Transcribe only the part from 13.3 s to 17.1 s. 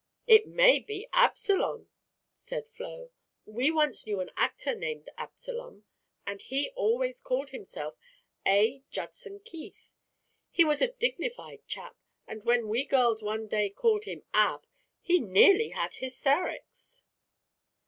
day called him 'Ab,' he nearly had hysterics."